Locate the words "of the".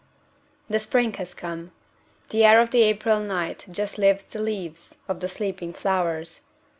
2.59-2.81, 5.07-5.27